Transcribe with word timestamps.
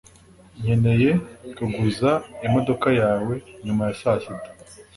nkeneye 0.61 1.11
kuguza 1.57 2.09
imodoka 2.45 2.87
yawe 3.01 3.33
nyuma 3.65 3.81
ya 3.87 3.95
saa 4.01 4.19
sita 4.23 4.51